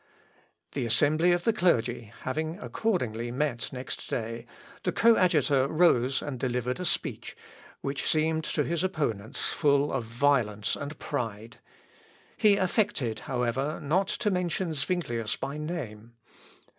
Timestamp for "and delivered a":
6.23-6.85